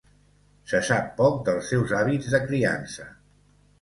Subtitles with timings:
[0.69, 3.07] Se sap poc dels seus hàbits de criança.